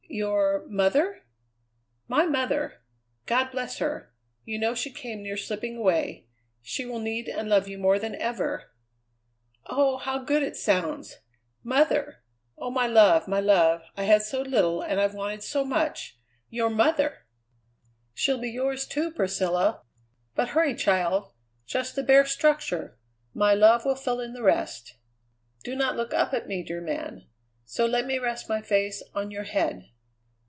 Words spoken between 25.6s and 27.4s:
"Do not look up at me, dear man!